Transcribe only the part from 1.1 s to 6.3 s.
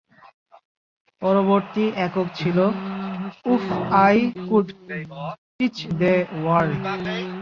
পরবর্তী একক ছিল "if I could teach the